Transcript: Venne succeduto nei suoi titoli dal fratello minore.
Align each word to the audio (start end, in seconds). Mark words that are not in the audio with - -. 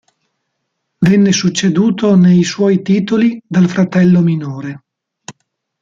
Venne 0.97 1.31
succeduto 1.31 2.15
nei 2.15 2.43
suoi 2.43 2.81
titoli 2.81 3.39
dal 3.47 3.69
fratello 3.69 4.19
minore. 4.21 4.81